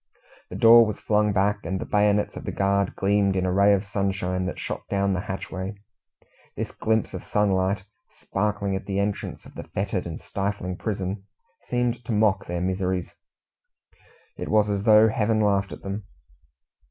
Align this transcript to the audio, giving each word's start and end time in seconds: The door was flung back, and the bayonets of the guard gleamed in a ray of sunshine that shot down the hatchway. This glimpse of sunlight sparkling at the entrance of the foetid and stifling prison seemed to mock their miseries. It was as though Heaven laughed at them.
The 0.49 0.55
door 0.55 0.83
was 0.87 0.99
flung 0.99 1.31
back, 1.31 1.63
and 1.63 1.79
the 1.79 1.85
bayonets 1.85 2.35
of 2.35 2.43
the 2.45 2.51
guard 2.51 2.95
gleamed 2.95 3.35
in 3.35 3.45
a 3.45 3.53
ray 3.53 3.71
of 3.71 3.85
sunshine 3.85 4.47
that 4.47 4.57
shot 4.57 4.81
down 4.89 5.13
the 5.13 5.19
hatchway. 5.29 5.75
This 6.55 6.71
glimpse 6.71 7.13
of 7.13 7.23
sunlight 7.23 7.83
sparkling 8.09 8.75
at 8.75 8.87
the 8.87 8.97
entrance 8.97 9.45
of 9.45 9.53
the 9.53 9.65
foetid 9.75 10.07
and 10.07 10.19
stifling 10.19 10.75
prison 10.77 11.25
seemed 11.65 12.03
to 12.05 12.11
mock 12.13 12.47
their 12.47 12.61
miseries. 12.61 13.13
It 14.37 14.49
was 14.49 14.71
as 14.71 14.81
though 14.85 15.07
Heaven 15.09 15.39
laughed 15.39 15.71
at 15.71 15.83
them. 15.83 16.07